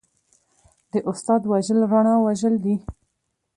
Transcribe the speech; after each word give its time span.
د 0.91 0.93
استاد 1.09 1.41
وژل 1.51 1.79
رڼا 1.91 2.15
وژل 2.25 2.53
دي. 2.65 2.75